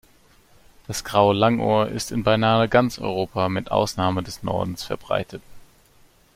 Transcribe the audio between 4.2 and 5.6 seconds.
des Nordens verbreitet.